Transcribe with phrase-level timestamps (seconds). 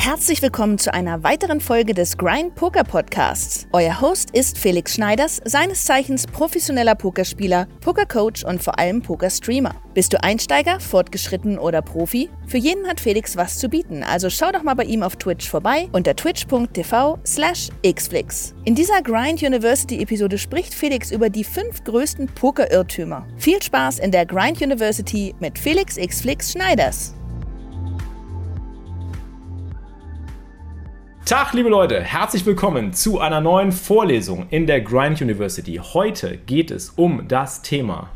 [0.00, 3.66] Herzlich willkommen zu einer weiteren Folge des Grind Poker Podcasts.
[3.72, 9.74] Euer Host ist Felix Schneiders, seines Zeichens professioneller Pokerspieler, Pokercoach und vor allem Pokerstreamer.
[9.94, 12.30] Bist du Einsteiger, fortgeschritten oder Profi?
[12.46, 15.50] Für jeden hat Felix was zu bieten, also schau doch mal bei ihm auf Twitch
[15.50, 18.54] vorbei unter twitch.tv slash xflix.
[18.64, 23.26] In dieser Grind University Episode spricht Felix über die fünf größten Poker-Irrtümer.
[23.36, 27.17] Viel Spaß in der Grind University mit Felix Xflix Schneiders.
[31.28, 35.78] Tag, liebe Leute, herzlich willkommen zu einer neuen Vorlesung in der Grind University.
[35.92, 38.08] Heute geht es um das Thema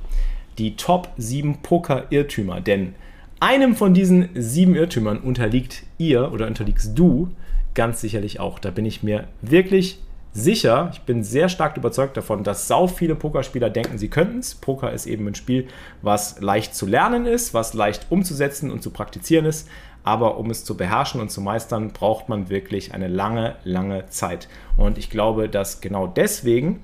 [0.57, 2.95] die Top 7 Poker-Irrtümer, denn
[3.39, 7.29] einem von diesen sieben Irrtümern unterliegt ihr oder unterliegst du
[7.75, 8.59] ganz sicherlich auch.
[8.59, 10.01] Da bin ich mir wirklich
[10.33, 10.89] sicher.
[10.95, 14.55] Ich bin sehr stark überzeugt davon, dass sau viele Pokerspieler denken, sie könnten es.
[14.55, 15.69] Poker ist eben ein Spiel,
[16.01, 19.69] was leicht zu lernen ist, was leicht umzusetzen und zu praktizieren ist
[20.05, 24.49] aber um es zu beherrschen und zu meistern, braucht man wirklich eine lange, lange Zeit.
[24.77, 26.81] Und ich glaube, dass genau deswegen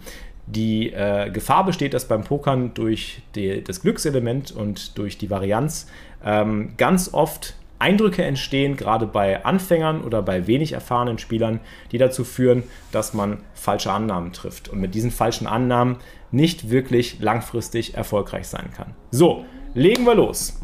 [0.47, 5.89] die äh, Gefahr besteht, dass beim Pokern durch die, das Glückselement und durch die Varianz
[6.25, 11.61] ähm, ganz oft Eindrücke entstehen, gerade bei Anfängern oder bei wenig erfahrenen Spielern,
[11.93, 15.97] die dazu führen, dass man falsche Annahmen trifft und mit diesen falschen Annahmen
[16.33, 18.95] nicht wirklich langfristig erfolgreich sein kann.
[19.11, 20.61] So, legen wir los.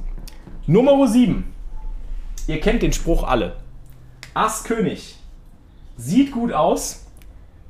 [0.67, 1.54] Nummer 7.
[2.47, 3.56] Ihr kennt den Spruch alle.
[4.34, 5.17] Ass König
[5.97, 7.06] sieht gut aus,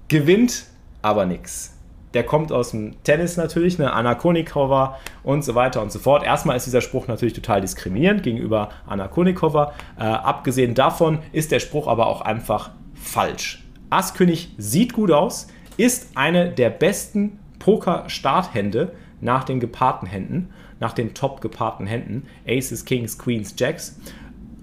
[0.09, 0.65] gewinnt
[1.03, 1.77] aber nichts.
[2.15, 6.25] Der kommt aus dem Tennis natürlich, eine Anna Konikova und so weiter und so fort.
[6.25, 9.75] Erstmal ist dieser Spruch natürlich total diskriminierend gegenüber Anna Konikova.
[9.99, 13.65] Äh, abgesehen davon ist der Spruch aber auch einfach falsch.
[13.91, 20.51] Asskönig sieht gut aus, ist eine der besten Poker-Starthände nach den gepaarten Händen,
[20.81, 22.27] nach den top gepaarten Händen.
[22.47, 23.99] Aces, Kings, Queens, Jacks.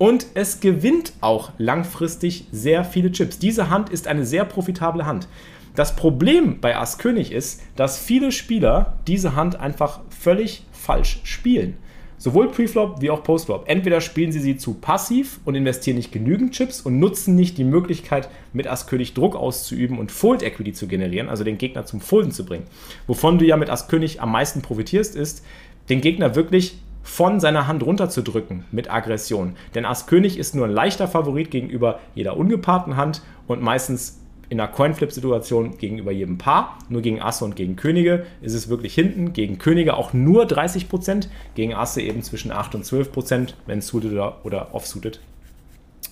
[0.01, 3.37] Und es gewinnt auch langfristig sehr viele Chips.
[3.37, 5.27] Diese Hand ist eine sehr profitable Hand.
[5.75, 11.77] Das Problem bei Ass König ist, dass viele Spieler diese Hand einfach völlig falsch spielen.
[12.17, 13.65] Sowohl Preflop wie auch Postflop.
[13.67, 17.63] Entweder spielen sie sie zu passiv und investieren nicht genügend Chips und nutzen nicht die
[17.63, 22.01] Möglichkeit, mit Ass König Druck auszuüben und Fold Equity zu generieren, also den Gegner zum
[22.01, 22.65] Folden zu bringen.
[23.05, 25.45] Wovon du ja mit Ass König am meisten profitierst, ist,
[25.89, 29.55] den Gegner wirklich von seiner Hand runterzudrücken mit Aggression.
[29.75, 34.59] Denn Ass König ist nur ein leichter Favorit gegenüber jeder ungepaarten Hand und meistens in
[34.59, 36.77] einer Coinflip-Situation gegenüber jedem Paar.
[36.89, 39.31] Nur gegen Asse und gegen Könige ist es wirklich hinten.
[39.31, 44.43] Gegen Könige auch nur 30%, gegen Asse eben zwischen 8 und 12%, wenn suited oder,
[44.43, 45.21] oder off-suited.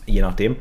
[0.06, 0.56] Je nachdem.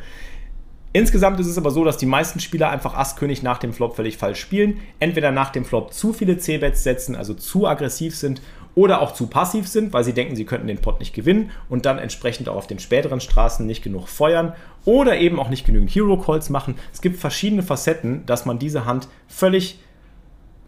[0.92, 4.16] Insgesamt ist es aber so, dass die meisten Spieler einfach Ass-König nach dem Flop völlig
[4.16, 4.80] falsch spielen.
[4.98, 8.42] Entweder nach dem Flop zu viele C-Bets setzen, also zu aggressiv sind
[8.78, 11.84] oder auch zu passiv sind, weil sie denken, sie könnten den Pot nicht gewinnen und
[11.84, 14.52] dann entsprechend auch auf den späteren Straßen nicht genug feuern
[14.84, 16.76] oder eben auch nicht genügend Hero Calls machen.
[16.92, 19.80] Es gibt verschiedene Facetten, dass man diese Hand völlig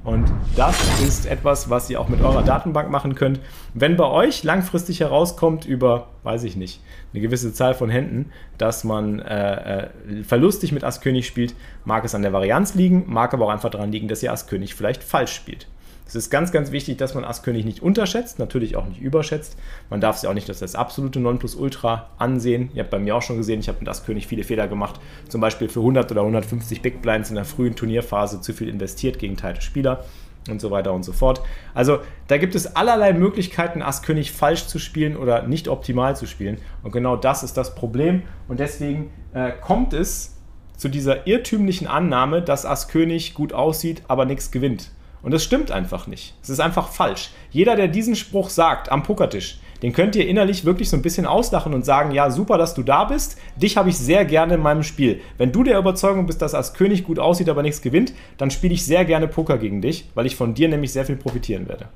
[0.05, 0.77] Und das
[1.07, 3.39] ist etwas, was ihr auch mit eurer Datenbank machen könnt.
[3.73, 6.81] Wenn bei euch langfristig herauskommt über, weiß ich nicht,
[7.13, 9.89] eine gewisse Zahl von Händen, dass man äh, äh,
[10.25, 11.55] verlustig mit Ass König spielt,
[11.85, 14.49] mag es an der Varianz liegen, mag aber auch einfach daran liegen, dass ihr Ass
[14.49, 15.69] König vielleicht falsch spielt.
[16.07, 19.57] Es ist ganz, ganz wichtig, dass man Asskönig nicht unterschätzt, natürlich auch nicht überschätzt.
[19.89, 22.71] Man darf es ja auch nicht das absolute Nonplusultra ansehen.
[22.75, 25.01] Ihr habt bei mir auch schon gesehen, ich habe mit Asskönig viele Fehler gemacht.
[25.29, 29.19] Zum Beispiel für 100 oder 150 Big Blinds in der frühen Turnierphase zu viel investiert
[29.19, 30.05] gegen teilte Spieler
[30.51, 31.41] und so weiter und so fort.
[31.75, 36.59] Also da gibt es allerlei Möglichkeiten, Asskönig falsch zu spielen oder nicht optimal zu spielen.
[36.83, 38.23] Und genau das ist das Problem.
[38.49, 40.37] Und deswegen äh, kommt es
[40.77, 44.91] zu dieser irrtümlichen Annahme, dass Ass König gut aussieht, aber nichts gewinnt.
[45.23, 46.35] Und das stimmt einfach nicht.
[46.43, 47.31] Es ist einfach falsch.
[47.51, 51.27] Jeder, der diesen Spruch sagt am Pokertisch, den könnt ihr innerlich wirklich so ein bisschen
[51.27, 53.37] auslachen und sagen, ja, super, dass du da bist.
[53.57, 55.21] Dich habe ich sehr gerne in meinem Spiel.
[55.39, 58.75] Wenn du der Überzeugung bist, dass als König gut aussieht, aber nichts gewinnt, dann spiele
[58.75, 61.89] ich sehr gerne Poker gegen dich, weil ich von dir nämlich sehr viel profitieren werde.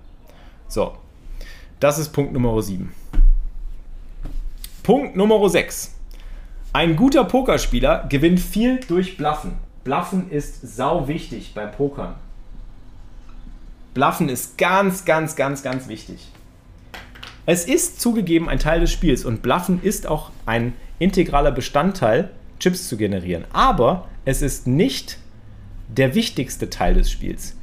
[0.66, 0.94] So,
[1.78, 2.92] das ist Punkt Nummer 7.
[4.82, 5.94] Punkt Nummer 6.
[6.72, 9.52] Ein guter Pokerspieler gewinnt viel durch Bluffen.
[9.84, 12.16] Bluffen ist sau wichtig beim Pokern.
[13.96, 16.18] Bluffen ist ganz, ganz, ganz, ganz wichtig.
[17.46, 22.28] Es ist zugegeben ein Teil des Spiels und Bluffen ist auch ein integraler Bestandteil,
[22.60, 23.46] Chips zu generieren.
[23.54, 25.16] Aber es ist nicht
[25.88, 27.55] der wichtigste Teil des Spiels.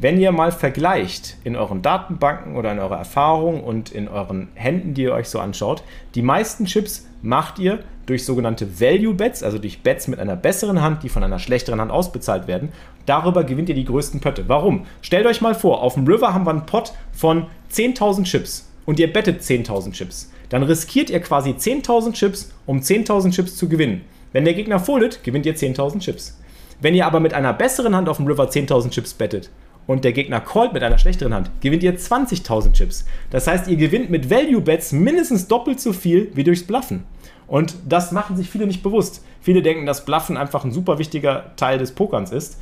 [0.00, 4.94] Wenn ihr mal vergleicht in euren Datenbanken oder in eurer Erfahrung und in euren Händen,
[4.94, 5.82] die ihr euch so anschaut,
[6.14, 10.82] die meisten Chips macht ihr durch sogenannte Value Bets, also durch Bets mit einer besseren
[10.82, 12.68] Hand, die von einer schlechteren Hand ausbezahlt werden.
[13.06, 14.48] Darüber gewinnt ihr die größten Pötte.
[14.48, 14.86] Warum?
[15.02, 19.00] Stellt euch mal vor, auf dem River haben wir einen Pot von 10.000 Chips und
[19.00, 20.30] ihr bettet 10.000 Chips.
[20.48, 24.02] Dann riskiert ihr quasi 10.000 Chips, um 10.000 Chips zu gewinnen.
[24.32, 26.38] Wenn der Gegner foldet, gewinnt ihr 10.000 Chips.
[26.80, 29.50] Wenn ihr aber mit einer besseren Hand auf dem River 10.000 Chips bettet
[29.88, 33.04] und der Gegner callt mit einer schlechteren Hand, gewinnt ihr 20.000 Chips.
[33.30, 37.02] Das heißt, ihr gewinnt mit Value Bets mindestens doppelt so viel wie durchs Bluffen.
[37.48, 39.24] Und das machen sich viele nicht bewusst.
[39.40, 42.58] Viele denken, dass Bluffen einfach ein super wichtiger Teil des Pokerns ist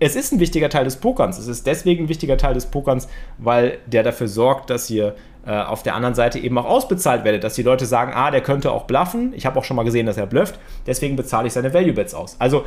[0.00, 1.38] es ist ein wichtiger Teil des Pokerns.
[1.38, 3.06] Es ist deswegen ein wichtiger Teil des Pokerns,
[3.36, 5.14] weil der dafür sorgt, dass ihr
[5.46, 8.40] äh, auf der anderen Seite eben auch ausbezahlt werdet, dass die Leute sagen, ah, der
[8.40, 9.34] könnte auch bluffen.
[9.34, 10.58] Ich habe auch schon mal gesehen, dass er blufft.
[10.86, 12.36] Deswegen bezahle ich seine Value Bets aus.
[12.38, 12.64] Also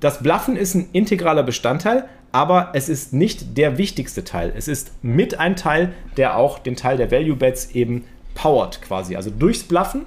[0.00, 4.52] das Bluffen ist ein integraler Bestandteil, aber es ist nicht der wichtigste Teil.
[4.56, 8.04] Es ist mit ein Teil, der auch den Teil der Value Bets eben
[8.34, 9.16] powert quasi.
[9.16, 10.06] Also durchs Bluffen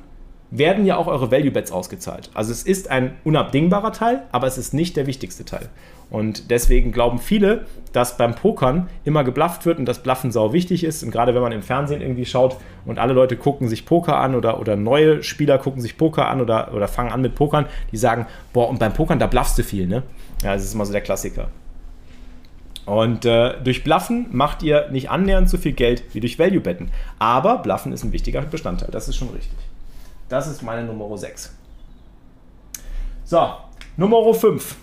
[0.51, 2.29] werden ja auch eure Value Bets ausgezahlt.
[2.33, 5.69] Also es ist ein unabdingbarer Teil, aber es ist nicht der wichtigste Teil.
[6.11, 10.83] Und deswegen glauben viele, dass beim Pokern immer geblufft wird und dass Bluffen sau wichtig
[10.83, 11.03] ist.
[11.03, 14.35] Und gerade wenn man im Fernsehen irgendwie schaut und alle Leute gucken sich Poker an
[14.35, 17.97] oder, oder neue Spieler gucken sich Poker an oder, oder fangen an mit Pokern, die
[17.97, 20.03] sagen, boah, und beim Pokern, da bluffst du viel, ne?
[20.43, 21.47] Ja, das ist immer so der Klassiker.
[22.85, 26.91] Und äh, durch Bluffen macht ihr nicht annähernd so viel Geld wie durch Value-Betten.
[27.19, 29.57] Aber Bluffen ist ein wichtiger Bestandteil, das ist schon richtig.
[30.27, 31.55] Das ist meine Nummer 6.
[33.23, 33.47] So,
[33.95, 34.75] Nummer 5.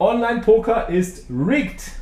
[0.00, 1.92] Online-Poker ist rigged.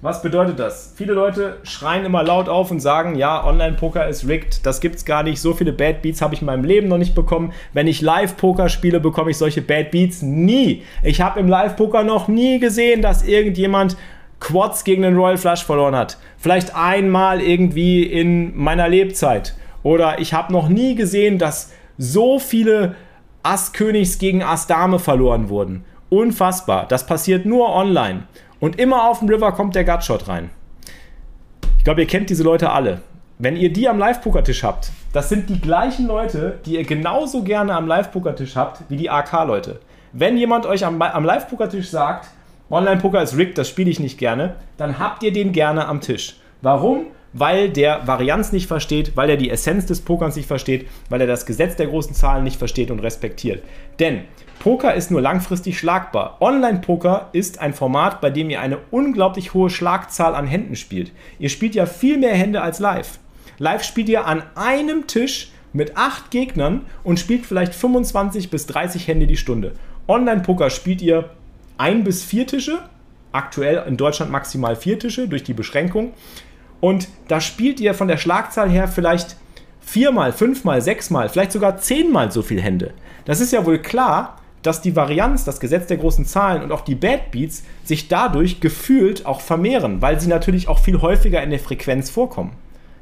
[0.00, 0.94] Was bedeutet das?
[0.96, 5.22] Viele Leute schreien immer laut auf und sagen, ja, Online-Poker ist rigged, das gibt's gar
[5.22, 5.40] nicht.
[5.40, 7.52] So viele Bad Beats habe ich in meinem Leben noch nicht bekommen.
[7.72, 10.82] Wenn ich Live-Poker spiele, bekomme ich solche Bad Beats nie.
[11.02, 13.96] Ich habe im Live-Poker noch nie gesehen, dass irgendjemand
[14.40, 16.18] Quads gegen den Royal Flush verloren hat.
[16.36, 19.54] Vielleicht einmal irgendwie in meiner Lebzeit.
[19.84, 22.96] Oder ich habe noch nie gesehen, dass so viele
[23.42, 25.84] Ass-Königs gegen Ass-Dame verloren wurden.
[26.08, 26.86] Unfassbar.
[26.86, 28.24] Das passiert nur online.
[28.60, 30.50] Und immer auf dem River kommt der Gutshot rein.
[31.78, 33.00] Ich glaube, ihr kennt diese Leute alle.
[33.38, 37.74] Wenn ihr die am Live-Pokertisch habt, das sind die gleichen Leute, die ihr genauso gerne
[37.74, 39.80] am Live-Pokertisch habt wie die AK-Leute.
[40.12, 42.28] Wenn jemand euch am, am Live-Pokertisch sagt,
[42.70, 46.36] Online-Poker ist rigged, das spiele ich nicht gerne, dann habt ihr den gerne am Tisch.
[46.60, 47.06] Warum?
[47.32, 51.26] Weil der Varianz nicht versteht, weil er die Essenz des Pokerns nicht versteht, weil er
[51.26, 53.62] das Gesetz der großen Zahlen nicht versteht und respektiert.
[53.98, 54.22] Denn
[54.58, 56.36] Poker ist nur langfristig schlagbar.
[56.40, 61.10] Online-Poker ist ein Format, bei dem ihr eine unglaublich hohe Schlagzahl an Händen spielt.
[61.38, 63.18] Ihr spielt ja viel mehr Hände als live.
[63.58, 69.08] Live spielt ihr an einem Tisch mit acht Gegnern und spielt vielleicht 25 bis 30
[69.08, 69.72] Hände die Stunde.
[70.06, 71.30] Online-Poker spielt ihr
[71.78, 72.78] ein bis vier Tische,
[73.32, 76.12] aktuell in Deutschland maximal vier Tische durch die Beschränkung.
[76.82, 79.36] Und da spielt ihr von der Schlagzahl her vielleicht
[79.80, 82.92] viermal, fünfmal, sechsmal, vielleicht sogar zehnmal so viel Hände.
[83.24, 86.80] Das ist ja wohl klar, dass die Varianz, das Gesetz der großen Zahlen und auch
[86.80, 91.50] die Bad Beats sich dadurch gefühlt auch vermehren, weil sie natürlich auch viel häufiger in
[91.50, 92.50] der Frequenz vorkommen.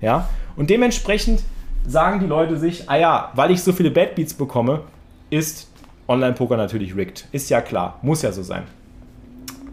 [0.03, 0.29] Ja?
[0.57, 1.43] Und dementsprechend
[1.87, 4.83] sagen die Leute sich, ah ja, weil ich so viele Bad Beats bekomme,
[5.31, 5.71] ist
[6.07, 7.29] Online-Poker natürlich rigged.
[7.33, 8.65] Ist ja klar, muss ja so sein.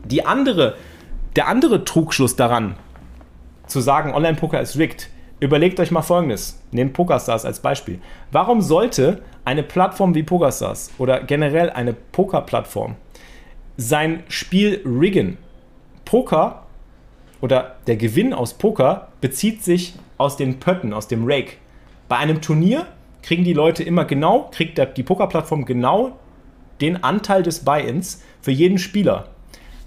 [0.05, 0.75] Die andere,
[1.35, 2.75] der andere Trugschluss daran,
[3.67, 5.09] zu sagen, Online-Poker ist rigged,
[5.39, 6.61] überlegt euch mal folgendes.
[6.71, 7.99] Nehmt PokerStars als Beispiel.
[8.31, 12.95] Warum sollte eine Plattform wie PokerStars oder generell eine Poker-Plattform
[13.77, 15.37] sein Spiel riggen?
[16.03, 16.63] Poker
[17.41, 21.53] oder der Gewinn aus Poker bezieht sich aus den Pötten, aus dem Rake.
[22.07, 22.87] Bei einem Turnier
[23.21, 26.17] kriegen die Leute immer genau, kriegt die Poker-Plattform genau
[26.81, 29.27] den Anteil des Buy-ins für jeden Spieler.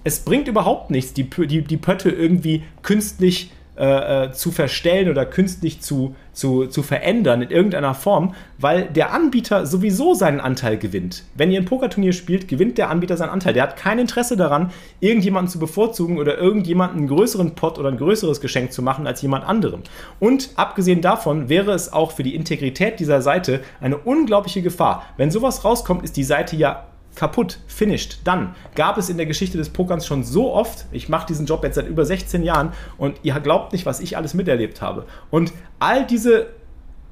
[0.05, 5.25] Es bringt überhaupt nichts, die, die, die Pötte irgendwie künstlich äh, äh, zu verstellen oder
[5.25, 11.23] künstlich zu, zu, zu verändern in irgendeiner Form, weil der Anbieter sowieso seinen Anteil gewinnt.
[11.35, 13.55] Wenn ihr ein Pokerturnier spielt, gewinnt der Anbieter seinen Anteil.
[13.55, 17.97] Der hat kein Interesse daran, irgendjemanden zu bevorzugen oder irgendjemanden einen größeren Pot oder ein
[17.97, 19.83] größeres Geschenk zu machen als jemand anderem.
[20.19, 25.07] Und abgesehen davon wäre es auch für die Integrität dieser Seite eine unglaubliche Gefahr.
[25.17, 29.59] Wenn sowas rauskommt, ist die Seite ja kaputt, finished, dann gab es in der Geschichte
[29.59, 33.21] des Pokerns schon so oft, ich mache diesen Job jetzt seit über 16 Jahren und
[33.23, 35.07] ihr glaubt nicht, was ich alles miterlebt habe.
[35.31, 36.49] Und all diese,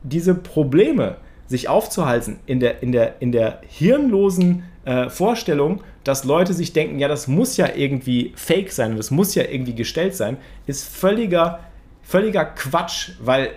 [0.02, 1.16] diese Probleme,
[1.48, 6.98] sich aufzuhalten in der, in der, in der hirnlosen äh, Vorstellung, dass Leute sich denken,
[6.98, 10.36] ja, das muss ja irgendwie fake sein und das muss ja irgendwie gestellt sein,
[10.66, 11.60] ist völliger,
[12.02, 13.50] völliger Quatsch, weil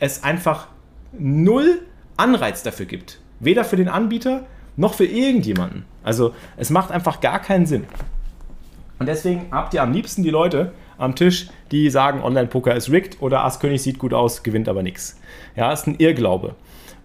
[0.00, 0.68] es einfach
[1.12, 1.82] null
[2.16, 3.20] Anreiz dafür gibt.
[3.38, 4.46] Weder für den Anbieter
[4.80, 5.84] noch für irgendjemanden.
[6.02, 7.84] Also es macht einfach gar keinen Sinn.
[8.98, 13.22] Und deswegen habt ihr am liebsten die Leute am Tisch, die sagen, Online-Poker ist rigged
[13.22, 15.20] oder Ass-König sieht gut aus, gewinnt aber nichts.
[15.54, 16.54] Ja, ist ein Irrglaube.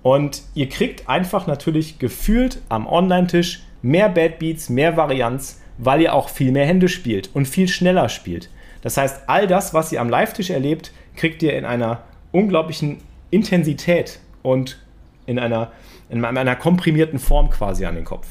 [0.03, 6.13] Und ihr kriegt einfach natürlich gefühlt am Online-Tisch mehr Bad Beats, mehr Varianz, weil ihr
[6.13, 8.49] auch viel mehr Hände spielt und viel schneller spielt.
[8.81, 12.99] Das heißt, all das, was ihr am Live-Tisch erlebt, kriegt ihr in einer unglaublichen
[13.31, 14.77] Intensität und
[15.25, 15.71] in einer
[16.09, 18.27] in einer komprimierten Form quasi an den Kopf.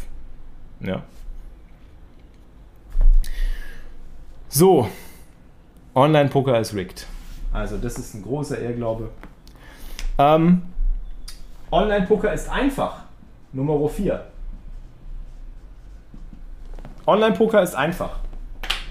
[0.81, 1.03] Ja.
[4.49, 4.89] So,
[5.95, 7.07] Online-Poker ist rigged.
[7.53, 9.11] Also das ist ein großer Irrglaube.
[10.19, 10.63] Ähm,
[11.71, 13.03] Online-Poker ist einfach.
[13.53, 14.25] Nummer 4.
[17.07, 18.19] Online-Poker ist einfach.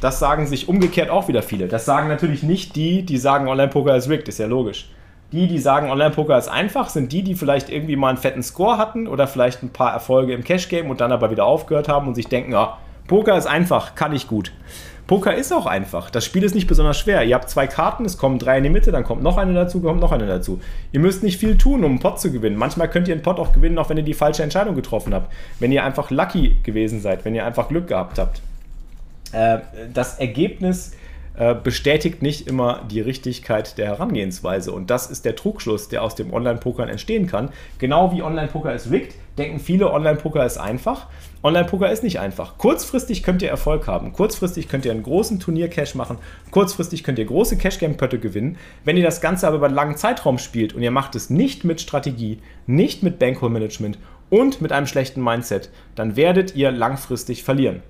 [0.02, 1.68] Das sagen sich umgekehrt auch wieder viele.
[1.68, 4.90] Das sagen natürlich nicht die, die sagen, Online-Poker ist rigged, ist ja logisch.
[5.34, 8.78] Die, die sagen, Online-Poker ist einfach, sind die, die vielleicht irgendwie mal einen fetten Score
[8.78, 12.14] hatten oder vielleicht ein paar Erfolge im Cash-Game und dann aber wieder aufgehört haben und
[12.14, 14.54] sich denken, ja, Poker ist einfach, kann ich gut.
[15.08, 16.10] Poker ist auch einfach.
[16.10, 17.24] Das Spiel ist nicht besonders schwer.
[17.24, 19.82] Ihr habt zwei Karten, es kommen drei in die Mitte, dann kommt noch eine dazu,
[19.82, 20.62] kommt noch eine dazu.
[20.92, 22.56] Ihr müsst nicht viel tun, um einen Pot zu gewinnen.
[22.56, 25.34] Manchmal könnt ihr einen Pot auch gewinnen, auch wenn ihr die falsche Entscheidung getroffen habt.
[25.60, 28.42] Wenn ihr einfach lucky gewesen seid, wenn ihr einfach Glück gehabt habt.
[29.34, 29.60] Äh,
[29.94, 30.94] das Ergebnis
[31.36, 34.72] äh, bestätigt nicht immer die Richtigkeit der Herangehensweise.
[34.72, 37.50] Und das ist der Trugschluss, der aus dem Online-Pokern entstehen kann.
[37.80, 41.08] Genau wie Online-Poker ist rigged, denken viele, Online-Poker ist einfach.
[41.42, 42.58] Online-Poker ist nicht einfach.
[42.58, 44.14] Kurzfristig könnt ihr Erfolg haben.
[44.14, 46.20] Kurzfristig könnt ihr einen großen Turnier-Cash machen.
[46.52, 48.58] Kurzfristig könnt ihr große Cash-Game-Pötte gewinnen.
[48.86, 51.64] Wenn ihr das Ganze aber über einen langen Zeitraum spielt und ihr macht es nicht
[51.64, 53.98] mit Strategie, nicht mit Bankroll-Management
[54.30, 57.82] und mit einem schlechten Mindset, dann werdet ihr langfristig verlieren.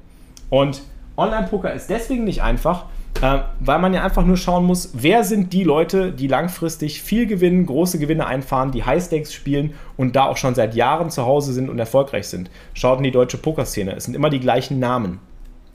[0.49, 0.81] Und
[1.17, 2.85] Online-Poker ist deswegen nicht einfach,
[3.21, 7.25] äh, weil man ja einfach nur schauen muss, wer sind die Leute, die langfristig viel
[7.25, 11.25] gewinnen, große Gewinne einfahren, die High Stakes spielen und da auch schon seit Jahren zu
[11.25, 12.49] Hause sind und erfolgreich sind.
[12.73, 15.19] Schaut in die deutsche Pokerszene, es sind immer die gleichen Namen.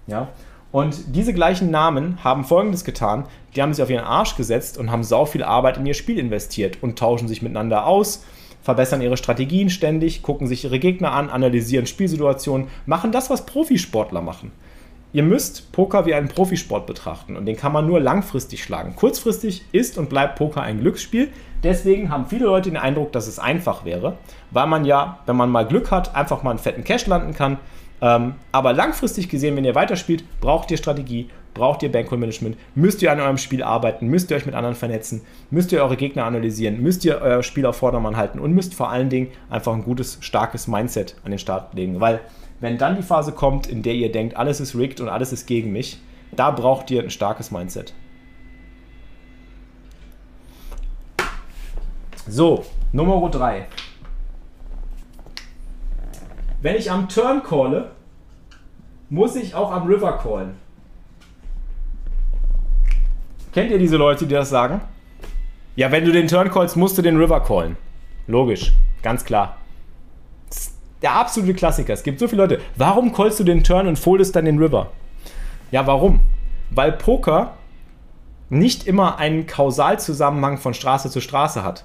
[0.07, 0.29] Ja?
[0.71, 4.91] Und diese gleichen Namen haben folgendes getan: Die haben sich auf ihren Arsch gesetzt und
[4.91, 8.25] haben sau viel Arbeit in ihr Spiel investiert und tauschen sich miteinander aus,
[8.63, 14.21] verbessern ihre Strategien ständig, gucken sich ihre Gegner an, analysieren Spielsituationen, machen das, was Profisportler
[14.21, 14.53] machen
[15.13, 18.95] ihr müsst Poker wie einen Profisport betrachten und den kann man nur langfristig schlagen.
[18.97, 21.29] Kurzfristig ist und bleibt Poker ein Glücksspiel.
[21.63, 24.17] Deswegen haben viele Leute den Eindruck, dass es einfach wäre,
[24.51, 27.59] weil man ja, wenn man mal Glück hat, einfach mal einen fetten Cash landen kann.
[28.01, 33.03] Ähm, aber langfristig gesehen, wenn ihr weiterspielt, braucht ihr Strategie, braucht ihr Bankroll Management, müsst
[33.03, 36.25] ihr an eurem Spiel arbeiten, müsst ihr euch mit anderen vernetzen, müsst ihr eure Gegner
[36.25, 39.83] analysieren, müsst ihr euer Spiel auf Vordermann halten und müsst vor allen Dingen einfach ein
[39.83, 42.21] gutes, starkes Mindset an den Start legen, weil
[42.61, 45.47] wenn dann die Phase kommt, in der ihr denkt, alles ist rigged und alles ist
[45.47, 46.01] gegen mich,
[46.33, 47.95] da braucht ihr ein starkes Mindset.
[52.27, 53.67] So, Nummer 3.
[56.61, 57.93] Wenn ich am Turn calle,
[59.09, 60.57] muss ich auch am River callen.
[63.53, 64.81] Kennt ihr diese Leute, die das sagen?
[65.77, 67.77] Ja, wenn du den Turn callst, musst du den River callen.
[68.27, 68.73] Logisch,
[69.03, 69.57] ganz klar
[71.03, 71.93] der absolute Klassiker.
[71.93, 72.61] Es gibt so viele Leute.
[72.77, 74.91] Warum callst du den Turn und foldest dann den River?
[75.71, 76.21] Ja, warum?
[76.71, 77.55] Weil Poker
[78.51, 81.85] nicht immer einen Kausalzusammenhang von Straße zu Straße hat.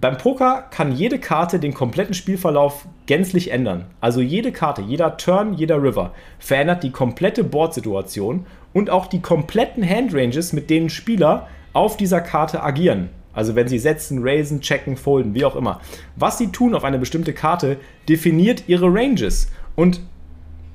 [0.00, 3.84] Beim Poker kann jede Karte den kompletten Spielverlauf gänzlich ändern.
[4.00, 9.86] Also jede Karte, jeder Turn, jeder River verändert die komplette Boardsituation und auch die kompletten
[9.86, 13.10] Handranges, mit denen Spieler auf dieser Karte agieren.
[13.32, 15.80] Also wenn sie setzen, raisen, checken, folden, wie auch immer.
[16.16, 19.50] Was sie tun auf eine bestimmte Karte, definiert ihre Ranges.
[19.76, 20.00] Und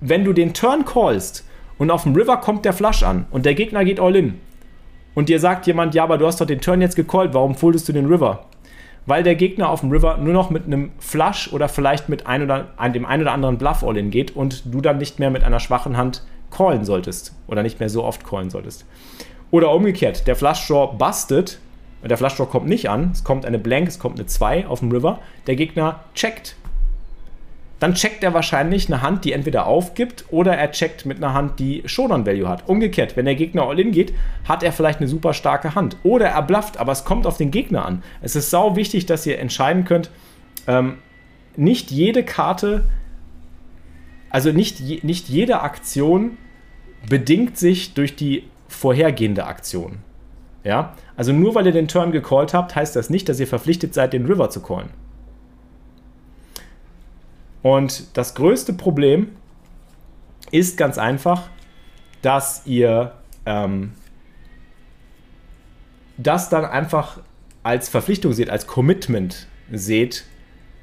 [0.01, 1.45] wenn du den Turn callst
[1.77, 4.39] und auf dem River kommt der Flush an und der Gegner geht all in
[5.15, 7.87] und dir sagt jemand, ja, aber du hast doch den Turn jetzt gecallt, warum foldest
[7.89, 8.45] du den River?
[9.05, 12.41] Weil der Gegner auf dem River nur noch mit einem Flush oder vielleicht mit ein
[12.41, 15.43] oder, dem einen oder anderen Bluff all in geht und du dann nicht mehr mit
[15.43, 18.85] einer schwachen Hand callen solltest oder nicht mehr so oft callen solltest.
[19.51, 21.59] Oder umgekehrt, der Flush Draw bustet,
[22.09, 24.79] der Flush Draw kommt nicht an, es kommt eine Blank, es kommt eine 2 auf
[24.79, 26.55] dem River, der Gegner checkt.
[27.79, 31.59] Dann checkt er wahrscheinlich eine Hand, die entweder aufgibt oder er checkt mit einer Hand,
[31.59, 32.69] die Showdown Value hat.
[32.69, 34.13] Umgekehrt, wenn der Gegner All-In geht,
[34.47, 35.97] hat er vielleicht eine super starke Hand.
[36.03, 38.01] Oder er blufft, aber es kommt auf den Gegner an.
[38.21, 40.09] Es ist sau wichtig, dass ihr entscheiden könnt,
[40.67, 40.99] ähm,
[41.57, 42.85] nicht jede Karte,
[44.29, 46.37] also nicht, je, nicht jede Aktion
[47.09, 49.99] bedingt sich durch die vorhergehende Aktion.
[50.65, 50.95] Ja?
[51.15, 54.11] Also nur weil ihr den Turn gecallt habt, heißt das nicht, dass ihr verpflichtet seid,
[54.11, 54.89] den River zu callen.
[57.61, 59.29] Und das größte Problem
[60.51, 61.43] ist ganz einfach,
[62.21, 63.13] dass ihr
[63.45, 63.93] ähm,
[66.17, 67.19] das dann einfach
[67.63, 70.25] als Verpflichtung seht, als Commitment seht,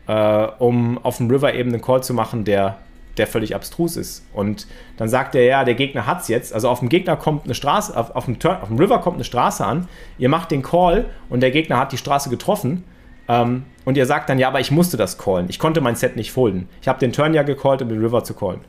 [0.06, 2.78] äh, um auf dem River eben einen Call zu machen, der
[3.16, 4.26] der völlig abstrus ist.
[4.32, 4.66] Und
[4.96, 6.52] dann sagt er, ja, der Gegner hat es jetzt.
[6.52, 9.16] Also auf dem Gegner kommt eine Straße, auf, auf, dem Turn, auf dem River kommt
[9.16, 9.88] eine Straße an.
[10.18, 12.84] Ihr macht den Call und der Gegner hat die Straße getroffen.
[13.28, 15.46] Ähm, und ihr sagt dann, ja, aber ich musste das callen.
[15.48, 16.68] Ich konnte mein Set nicht folden.
[16.80, 18.60] Ich habe den Turn ja gecallt, um den River zu callen.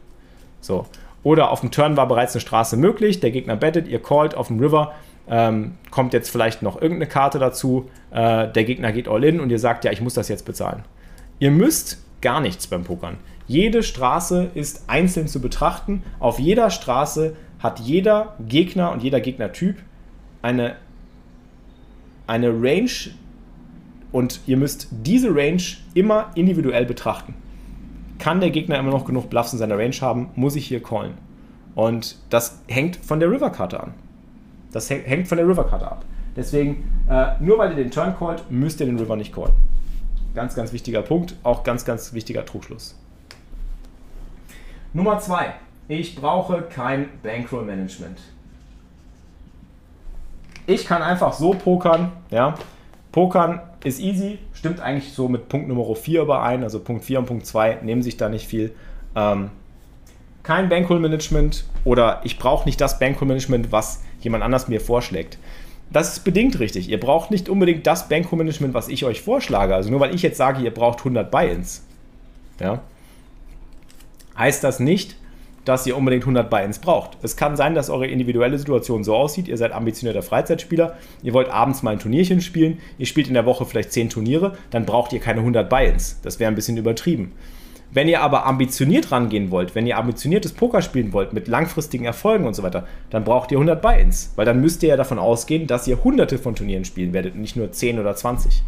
[0.60, 0.86] So.
[1.24, 3.20] Oder auf dem Turn war bereits eine Straße möglich.
[3.20, 4.94] Der Gegner bettet, ihr callt auf dem River.
[5.30, 7.90] Ähm, kommt jetzt vielleicht noch irgendeine Karte dazu.
[8.12, 10.84] Äh, der Gegner geht all in und ihr sagt, ja, ich muss das jetzt bezahlen.
[11.40, 13.18] Ihr müsst gar nichts beim Pokern.
[13.48, 16.04] Jede Straße ist einzeln zu betrachten.
[16.20, 19.78] Auf jeder Straße hat jeder Gegner und jeder Gegnertyp
[20.42, 20.76] eine,
[22.28, 22.90] eine Range
[24.12, 27.34] und ihr müsst diese Range immer individuell betrachten.
[28.20, 31.14] Kann der Gegner immer noch genug Bluffs in seiner Range haben, muss ich hier callen.
[31.76, 33.94] Und das hängt von der River-Karte an.
[34.72, 36.06] Das hängt von der River-Karte ab.
[36.36, 39.54] Deswegen, äh, nur weil ihr den Turn callt, müsst ihr den River nicht callen.
[40.36, 42.96] Ganz, ganz wichtiger Punkt, auch ganz, ganz wichtiger Trugschluss.
[44.94, 45.56] Nummer zwei.
[45.88, 48.20] Ich brauche kein Bankroll Management.
[50.68, 52.12] Ich kann einfach so pokern.
[52.30, 52.56] Ja.
[53.12, 56.64] Pokern ist easy, stimmt eigentlich so mit Punkt Nummer 4 überein.
[56.64, 58.74] Also Punkt 4 und Punkt 2 nehmen sich da nicht viel.
[59.16, 59.50] Ähm,
[60.44, 65.38] kein Bankroll Management oder ich brauche nicht das Bankroll Management, was jemand anders mir vorschlägt.
[65.92, 66.90] Das ist bedingt richtig.
[66.90, 69.76] Ihr braucht nicht unbedingt das Bankroll Management, was ich euch vorschlage.
[69.76, 71.84] Also nur weil ich jetzt sage, ihr braucht 100 Buy-ins.
[72.60, 72.82] Ja
[74.38, 75.16] heißt das nicht,
[75.66, 77.18] dass ihr unbedingt 100 Buy-ins braucht.
[77.22, 81.50] Es kann sein, dass eure individuelle Situation so aussieht, ihr seid ambitionierter Freizeitspieler, ihr wollt
[81.50, 85.14] abends mal ein Turnierchen spielen, ihr spielt in der Woche vielleicht 10 Turniere, dann braucht
[85.14, 86.20] ihr keine 100 Buy-ins.
[86.22, 87.32] Das wäre ein bisschen übertrieben.
[87.92, 92.48] Wenn ihr aber ambitioniert rangehen wollt, wenn ihr ambitioniertes Poker spielen wollt mit langfristigen Erfolgen
[92.48, 95.68] und so weiter, dann braucht ihr 100 Buy-ins, weil dann müsst ihr ja davon ausgehen,
[95.68, 98.64] dass ihr hunderte von Turnieren spielen werdet und nicht nur 10 oder 20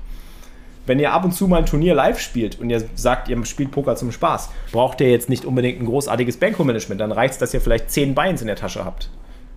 [0.85, 3.71] wenn ihr ab und zu mal ein Turnier live spielt und ihr sagt, ihr spielt
[3.71, 7.01] Poker zum Spaß, braucht ihr jetzt nicht unbedingt ein großartiges Banko-Management.
[7.01, 9.09] Dann reicht es, dass ihr vielleicht 10 Beins in der Tasche habt.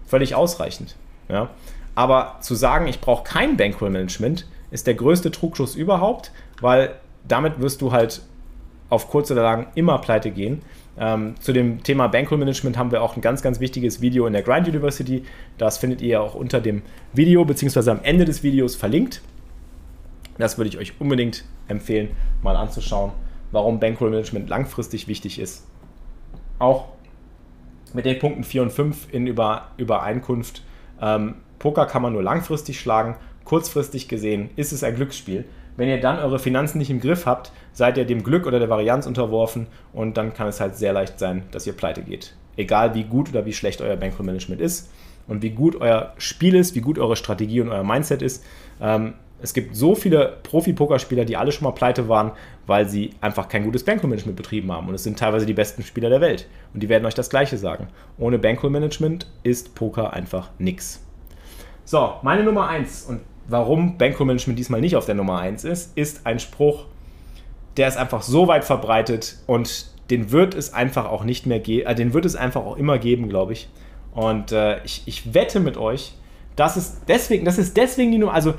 [0.07, 0.97] Völlig ausreichend.
[1.29, 1.51] Ja?
[1.95, 6.95] Aber zu sagen, ich brauche kein Bankroll-Management, ist der größte Trugschuss überhaupt, weil
[7.27, 8.23] damit wirst du halt
[8.91, 10.62] auf kurz oder lang immer pleite gehen.
[10.99, 14.43] Ähm, zu dem Thema Bankroll-Management haben wir auch ein ganz, ganz wichtiges Video in der
[14.43, 15.25] Grind University.
[15.57, 17.91] Das findet ihr auch unter dem Video bzw.
[17.91, 19.21] am Ende des Videos verlinkt.
[20.38, 22.11] Das würde ich euch unbedingt empfehlen,
[22.42, 23.12] mal anzuschauen,
[23.51, 25.66] warum Bankroll Management langfristig wichtig ist.
[26.59, 26.88] Auch
[27.92, 30.62] mit den Punkten 4 und 5 in Über Übereinkunft.
[31.01, 33.16] Ähm, Poker kann man nur langfristig schlagen.
[33.44, 35.44] Kurzfristig gesehen ist es ein Glücksspiel.
[35.77, 38.68] Wenn ihr dann eure Finanzen nicht im Griff habt, seid ihr dem Glück oder der
[38.68, 42.35] Varianz unterworfen und dann kann es halt sehr leicht sein, dass ihr pleite geht.
[42.57, 44.90] Egal wie gut oder wie schlecht euer Bankroll Management ist
[45.29, 48.44] und wie gut euer Spiel ist, wie gut eure Strategie und euer Mindset ist.
[48.81, 52.33] Ähm, es gibt so viele Profi-Pokerspieler, die alle schon mal pleite waren,
[52.66, 54.88] weil sie einfach kein gutes Bankroll-Management betrieben haben.
[54.88, 56.48] Und es sind teilweise die besten Spieler der Welt.
[56.74, 57.88] Und die werden euch das Gleiche sagen.
[58.18, 61.05] Ohne Bankroll-Management ist Poker einfach nix.
[61.85, 66.27] So, meine Nummer 1 und warum Bankroll-Management diesmal nicht auf der Nummer 1 ist, ist
[66.27, 66.85] ein Spruch,
[67.77, 71.87] der ist einfach so weit verbreitet und den wird es einfach auch nicht mehr geben,
[71.87, 73.68] äh, den wird es einfach auch immer geben, glaube ich.
[74.12, 76.14] Und äh, ich, ich wette mit euch,
[76.57, 78.55] dass es deswegen, das ist deswegen die Nummer, also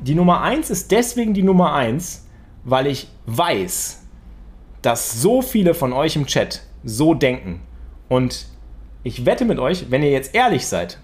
[0.00, 2.26] die Nummer 1 ist deswegen die Nummer 1,
[2.64, 4.02] weil ich weiß,
[4.82, 7.60] dass so viele von euch im Chat so denken.
[8.08, 8.46] Und
[9.02, 10.98] ich wette mit euch, wenn ihr jetzt ehrlich seid,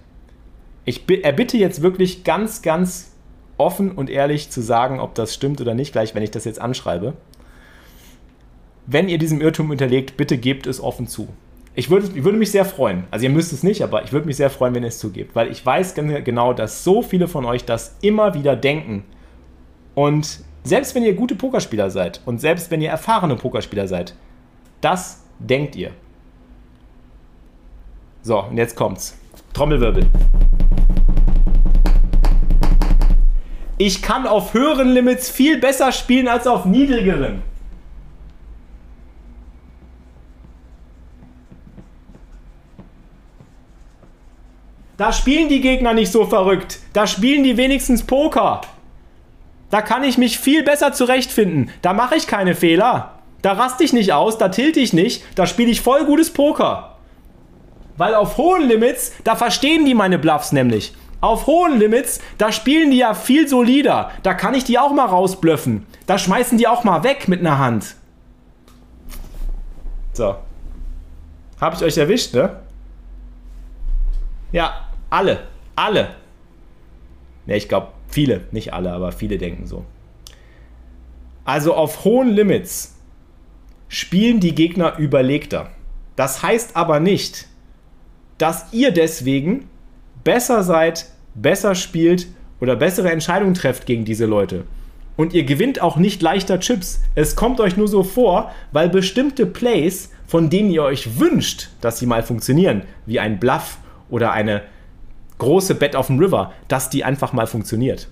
[0.85, 3.13] ich erbitte jetzt wirklich ganz, ganz
[3.57, 6.61] offen und ehrlich zu sagen, ob das stimmt oder nicht, gleich wenn ich das jetzt
[6.61, 7.15] anschreibe.
[8.87, 11.29] Wenn ihr diesem Irrtum unterlegt, bitte gebt es offen zu.
[11.77, 13.05] Ich würde, ich würde mich sehr freuen.
[13.11, 15.35] Also ihr müsst es nicht, aber ich würde mich sehr freuen, wenn ihr es zugebt.
[15.35, 19.05] Weil ich weiß genau, dass so viele von euch das immer wieder denken.
[19.95, 24.15] Und selbst wenn ihr gute Pokerspieler seid und selbst wenn ihr erfahrene Pokerspieler seid,
[24.81, 25.91] das denkt ihr.
[28.23, 29.19] So, und jetzt kommt's.
[29.53, 30.07] Trommelwirbel.
[33.79, 37.43] Ich kann auf höheren Limits viel besser spielen als auf niedrigeren.
[44.97, 46.79] Da spielen die Gegner nicht so verrückt.
[46.93, 48.61] Da spielen die wenigstens Poker.
[49.71, 51.71] Da kann ich mich viel besser zurechtfinden.
[51.83, 53.19] Da mache ich keine Fehler.
[53.43, 56.97] Da raste ich nicht aus, da tilte ich nicht, da spiele ich voll gutes Poker.
[57.97, 60.95] Weil auf hohen Limits, da verstehen die meine Bluffs nämlich.
[61.21, 64.11] Auf hohen Limits, da spielen die ja viel solider.
[64.23, 65.87] Da kann ich die auch mal rausblöffen.
[66.07, 67.97] Da schmeißen die auch mal weg mit einer Hand.
[70.13, 70.37] So.
[71.61, 72.64] Hab ich euch erwischt, ne?
[74.55, 75.49] Ja, alle.
[75.75, 76.15] Alle.
[77.45, 78.43] Ne, ich glaube, viele.
[78.53, 79.85] Nicht alle, aber viele denken so.
[81.45, 82.95] Also auf hohen Limits
[83.89, 85.71] spielen die Gegner überlegter.
[86.15, 87.49] Das heißt aber nicht,
[88.39, 89.69] dass ihr deswegen
[90.23, 92.29] besser seid, besser spielt
[92.61, 94.65] oder bessere Entscheidungen trefft gegen diese Leute.
[95.17, 97.03] Und ihr gewinnt auch nicht leichter Chips.
[97.17, 101.99] Es kommt euch nur so vor, weil bestimmte Plays, von denen ihr euch wünscht, dass
[101.99, 103.79] sie mal funktionieren, wie ein Bluff
[104.15, 104.63] oder eine
[105.39, 108.07] große Bet auf dem River, dass die einfach mal funktioniert.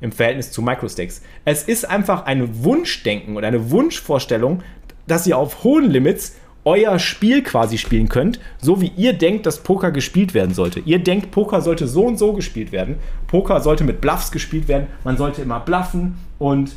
[0.00, 1.22] Im Verhältnis zu Microstakes.
[1.44, 4.64] Es ist einfach ein Wunschdenken oder eine Wunschvorstellung,
[5.06, 9.62] dass ihr auf hohen Limits euer Spiel quasi spielen könnt, so wie ihr denkt, dass
[9.62, 10.80] Poker gespielt werden sollte.
[10.80, 12.96] Ihr denkt, Poker sollte so und so gespielt werden.
[13.28, 14.88] Poker sollte mit Bluffs gespielt werden.
[15.04, 16.72] Man sollte immer bluffen und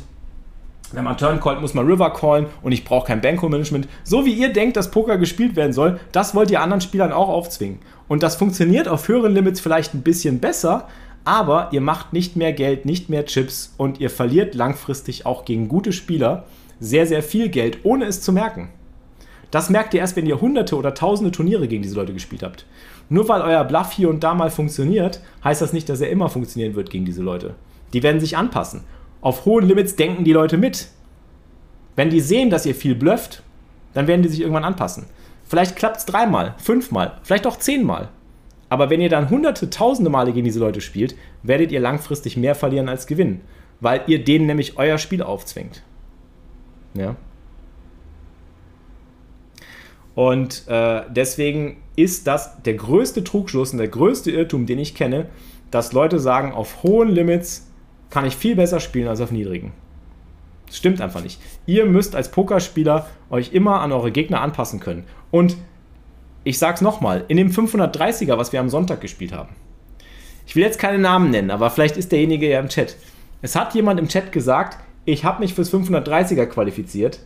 [0.92, 3.88] wenn man Turn callt, muss man River callen und ich brauche kein Banko-Management.
[4.04, 7.28] So wie ihr denkt, dass Poker gespielt werden soll, das wollt ihr anderen Spielern auch
[7.28, 7.78] aufzwingen.
[8.08, 10.88] Und das funktioniert auf höheren Limits vielleicht ein bisschen besser,
[11.24, 15.68] aber ihr macht nicht mehr Geld, nicht mehr Chips und ihr verliert langfristig auch gegen
[15.68, 16.44] gute Spieler
[16.80, 18.68] sehr, sehr viel Geld, ohne es zu merken.
[19.50, 22.66] Das merkt ihr erst, wenn ihr hunderte oder tausende Turniere gegen diese Leute gespielt habt.
[23.08, 26.28] Nur weil euer Bluff hier und da mal funktioniert, heißt das nicht, dass er immer
[26.28, 27.54] funktionieren wird gegen diese Leute.
[27.92, 28.82] Die werden sich anpassen.
[29.24, 30.88] Auf hohen Limits denken die Leute mit.
[31.96, 33.42] Wenn die sehen, dass ihr viel blufft,
[33.94, 35.06] dann werden die sich irgendwann anpassen.
[35.44, 38.10] Vielleicht klappt es dreimal, fünfmal, vielleicht auch zehnmal.
[38.68, 42.54] Aber wenn ihr dann hunderte, tausende Male gegen diese Leute spielt, werdet ihr langfristig mehr
[42.54, 43.40] verlieren als gewinnen.
[43.80, 45.82] Weil ihr denen nämlich euer Spiel aufzwingt.
[46.92, 47.16] Ja.
[50.14, 55.28] Und äh, deswegen ist das der größte Trugschluss und der größte Irrtum, den ich kenne,
[55.70, 57.70] dass Leute sagen, auf hohen Limits
[58.14, 59.72] kann ich viel besser spielen als auf niedrigen.
[60.68, 61.40] Das stimmt einfach nicht.
[61.66, 65.02] Ihr müsst als Pokerspieler euch immer an eure Gegner anpassen können.
[65.32, 65.56] Und
[66.44, 69.56] ich sag's nochmal, in dem 530er, was wir am Sonntag gespielt haben.
[70.46, 72.96] Ich will jetzt keine Namen nennen, aber vielleicht ist derjenige ja im Chat.
[73.42, 77.18] Es hat jemand im Chat gesagt, ich habe mich fürs 530er qualifiziert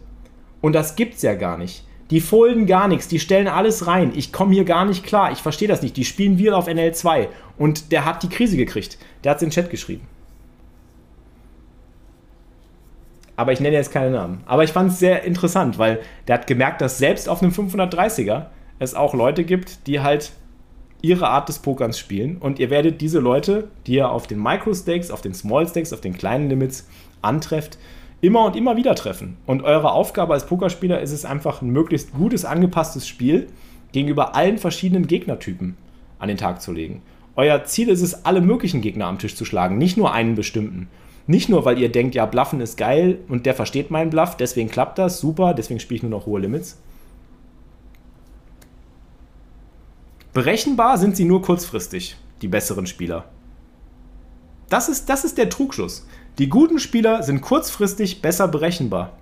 [0.63, 1.85] und das gibt's ja gar nicht.
[2.09, 4.13] Die folden gar nichts, die stellen alles rein.
[4.17, 5.99] Ich komme hier gar nicht klar, ich verstehe das nicht.
[5.99, 8.97] Die spielen wir auf NL2 und der hat die Krise gekriegt.
[9.23, 10.07] Der hat's in den Chat geschrieben.
[13.39, 14.41] Aber ich nenne jetzt keine Namen.
[14.47, 18.47] Aber ich fand es sehr interessant, weil der hat gemerkt, dass selbst auf einem 530er
[18.81, 20.33] es auch Leute gibt, die halt
[21.03, 22.39] ihre Art des Pokerns spielen.
[22.39, 26.19] Und ihr werdet diese Leute, die ihr auf den Micro-Stakes, auf den Small-Stakes, auf den
[26.19, 26.89] kleinen Limits
[27.23, 27.79] antrefft,
[28.21, 29.37] immer und immer wieder treffen.
[29.47, 33.47] Und eure Aufgabe als Pokerspieler ist es einfach, ein möglichst gutes, angepasstes Spiel
[33.93, 35.77] gegenüber allen verschiedenen Gegnertypen
[36.19, 37.03] an den Tag zu legen.
[37.37, 40.89] Euer Ziel ist es, alle möglichen Gegner am Tisch zu schlagen, nicht nur einen bestimmten.
[41.29, 44.71] Nicht nur, weil ihr denkt, ja, Bluffen ist geil und der versteht meinen Bluff, deswegen
[44.71, 46.79] klappt das, super, deswegen spiele ich nur noch hohe Limits.
[50.33, 53.27] Berechenbar sind sie nur kurzfristig, die besseren Spieler.
[54.71, 56.07] Das ist, das ist der Trugschluss.
[56.39, 59.13] Die guten Spieler sind kurzfristig besser berechenbar.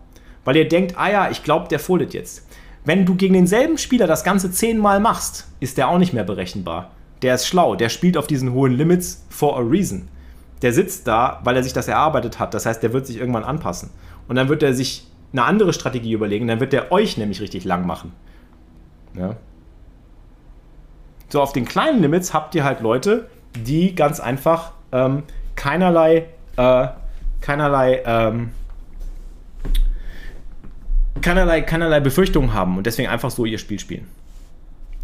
[0.44, 2.46] Weil ihr denkt, ah ja, ich glaube, der foldet jetzt.
[2.84, 6.92] Wenn du gegen denselben Spieler das Ganze zehnmal machst, ist der auch nicht mehr berechenbar.
[7.22, 10.06] Der ist schlau, der spielt auf diesen hohen Limits for a reason.
[10.62, 12.54] Der sitzt da, weil er sich das erarbeitet hat.
[12.54, 13.90] Das heißt, der wird sich irgendwann anpassen.
[14.28, 16.48] Und dann wird er sich eine andere Strategie überlegen.
[16.48, 18.12] Dann wird der euch nämlich richtig lang machen.
[19.14, 19.36] Ja.
[21.28, 25.24] So, auf den kleinen Limits habt ihr halt Leute, die ganz einfach ähm,
[25.56, 26.88] keinerlei äh,
[27.40, 28.50] keinerlei, ähm,
[31.20, 34.08] keinerlei, keinerlei Befürchtungen haben und deswegen einfach so ihr Spiel spielen.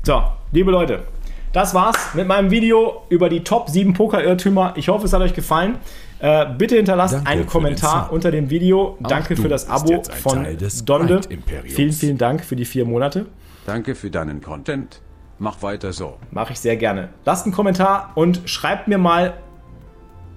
[0.03, 1.05] So, liebe Leute,
[1.53, 4.73] das war's mit meinem Video über die Top 7 Poker-Irrtümer.
[4.77, 5.77] Ich hoffe, es hat euch gefallen.
[6.19, 8.97] Äh, bitte hinterlasst Danke einen Kommentar unter dem Video.
[9.03, 10.47] Auch Danke für das Abo von
[10.85, 11.21] Donde.
[11.65, 13.27] Vielen, vielen Dank für die vier Monate.
[13.67, 15.01] Danke für deinen Content.
[15.38, 16.19] Mach weiter so.
[16.31, 17.09] Mache ich sehr gerne.
[17.25, 19.35] Lasst einen Kommentar und schreibt mir mal,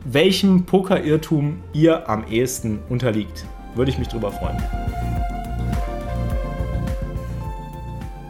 [0.03, 3.45] welchem Poker-Irrtum ihr am ehesten unterliegt.
[3.75, 4.57] Würde ich mich drüber freuen.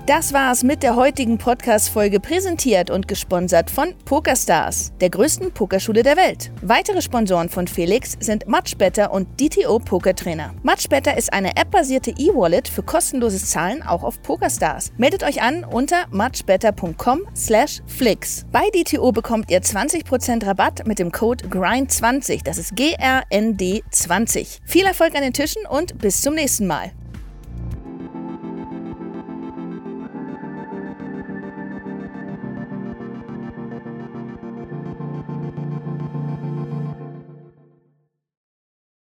[0.06, 6.16] Das war's mit der heutigen Podcast-Folge, präsentiert und gesponsert von PokerStars, der größten Pokerschule der
[6.16, 6.52] Welt.
[6.62, 10.54] Weitere Sponsoren von Felix sind MuchBetter und DTO Pokertrainer.
[10.62, 14.92] MuchBetter ist eine App-basierte E-Wallet für kostenloses Zahlen auch auf PokerStars.
[14.98, 18.46] Meldet euch an unter muchbetter.com/flix.
[18.52, 22.44] Bei DTO bekommt ihr 20% Rabatt mit dem Code GRIND20.
[22.44, 24.60] Das ist G R N D 20.
[24.66, 26.92] Viel Erfolg an den Tischen und bis zum nächsten Mal.